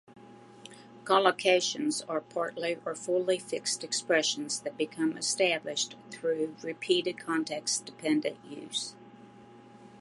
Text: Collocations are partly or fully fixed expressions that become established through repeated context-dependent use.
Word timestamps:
Collocations 1.03 2.01
are 2.09 2.21
partly 2.21 2.75
or 2.83 2.95
fully 2.95 3.37
fixed 3.37 3.83
expressions 3.83 4.59
that 4.61 4.75
become 4.75 5.15
established 5.15 5.95
through 6.09 6.55
repeated 6.63 7.19
context-dependent 7.19 8.37
use. 8.43 8.95